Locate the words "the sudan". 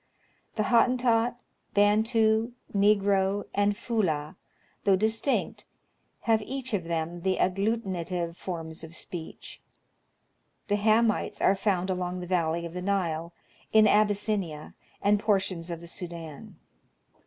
15.81-16.55